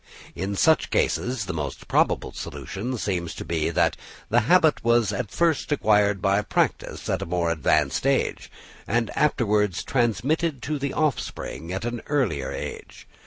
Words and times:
In 0.33 0.55
such 0.55 0.89
cases 0.89 1.45
the 1.45 1.53
most 1.53 1.87
probable 1.87 2.31
solution 2.31 2.97
seems 2.97 3.35
to 3.35 3.45
be, 3.45 3.69
that 3.69 3.95
the 4.29 4.39
habit 4.49 4.83
was 4.83 5.13
at 5.13 5.29
first 5.29 5.71
acquired 5.71 6.23
by 6.23 6.41
practice 6.41 7.07
at 7.07 7.21
a 7.21 7.25
more 7.27 7.51
advanced 7.51 8.07
age, 8.07 8.49
and 8.87 9.11
afterwards 9.15 9.83
transmitted 9.83 10.63
to 10.63 10.79
the 10.79 10.91
offspring 10.93 11.71
at 11.71 11.85
an 11.85 12.01
earlier 12.07 12.51
age. 12.51 13.05